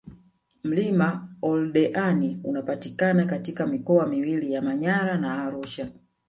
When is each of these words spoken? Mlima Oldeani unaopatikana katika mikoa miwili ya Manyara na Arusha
Mlima 0.63 1.27
Oldeani 1.41 2.39
unaopatikana 2.43 3.25
katika 3.25 3.67
mikoa 3.67 4.07
miwili 4.07 4.51
ya 4.53 4.61
Manyara 4.61 5.17
na 5.17 5.43
Arusha 5.45 5.91